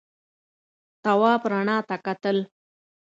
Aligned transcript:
تواب 1.03 1.41
رڼا 1.51 1.77
ته 1.87 1.95
کتل. 2.05 2.37